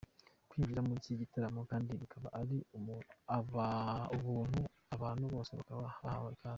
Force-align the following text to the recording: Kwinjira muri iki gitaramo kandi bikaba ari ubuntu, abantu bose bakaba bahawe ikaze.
Kwinjira 0.49 0.83
muri 0.85 0.97
iki 1.01 1.19
gitaramo 1.21 1.61
kandi 1.71 1.89
bikaba 2.01 2.27
ari 2.41 2.57
ubuntu, 4.17 4.61
abantu 4.95 5.23
bose 5.33 5.51
bakaba 5.59 5.79
bahawe 6.03 6.29
ikaze. 6.35 6.49